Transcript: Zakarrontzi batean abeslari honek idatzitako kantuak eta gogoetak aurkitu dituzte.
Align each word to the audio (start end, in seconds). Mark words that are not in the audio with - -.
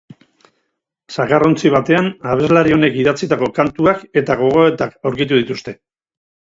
Zakarrontzi 1.15 1.71
batean 1.75 2.09
abeslari 2.33 2.75
honek 2.79 2.99
idatzitako 3.03 3.53
kantuak 3.61 4.05
eta 4.23 4.43
gogoetak 4.45 5.01
aurkitu 5.11 5.45
dituzte. 5.45 5.81